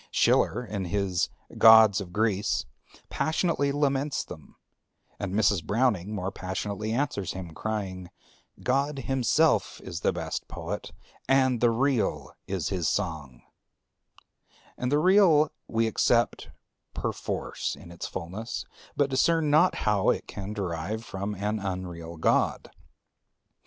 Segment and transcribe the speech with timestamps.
[0.09, 1.29] Schiller in his
[1.59, 2.65] "Gods of Greece"
[3.11, 4.55] passionately laments them;
[5.19, 5.63] and Mrs.
[5.63, 8.09] Browning more passionately answers him, crying,
[8.63, 10.91] "God himself is the best Poet,
[11.29, 13.43] and the Real is his song
[14.75, 16.49] and the Real we accept
[16.95, 18.65] perforce in its fulness,
[18.97, 22.71] but discern not how it can derive from an unreal God.